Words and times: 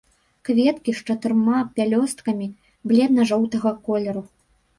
Кветкі 0.47 0.91
з 0.99 1.03
чатырма 1.13 1.59
пялёсткамі, 1.75 2.47
бледна-жоўтага 2.93 3.69
колеру. 3.87 4.27